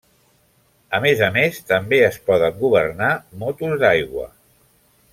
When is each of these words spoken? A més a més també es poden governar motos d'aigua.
A 0.97 0.99
més 1.03 1.21
a 1.27 1.29
més 1.35 1.59
també 1.73 2.01
es 2.09 2.19
poden 2.31 2.57
governar 2.65 3.13
motos 3.45 3.81
d'aigua. 3.87 4.29